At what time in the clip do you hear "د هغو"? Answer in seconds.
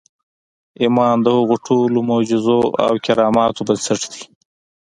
1.21-1.55